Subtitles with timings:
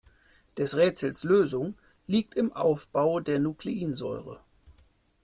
[0.57, 1.75] Des Rätsels Lösung
[2.07, 4.39] liegt im Aufbau der Nukleinsäure.